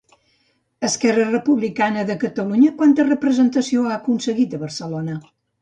[0.87, 5.21] Esquerra Republicana de Catalunya quanta representació ha aconseguit a Barcelona?